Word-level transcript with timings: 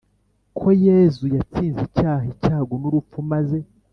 ko 0.57 0.67
yezu 0.85 1.23
yatsinze 1.35 1.81
icyaha, 1.87 2.23
icyago 2.33 2.73
n’urupfu 2.81 3.17
maze 3.31 3.57